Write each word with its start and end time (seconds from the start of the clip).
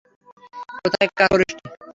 কোথায় 0.75 1.09
কাজ 1.11 1.27
করিস 1.31 1.51
তুই? 1.53 1.71